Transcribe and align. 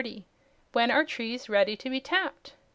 When 0.71 0.89
are 0.89 1.05
trees 1.05 1.47
ready 1.47 1.77
to 1.77 1.87
be 1.87 1.99
tapped? 2.01 2.53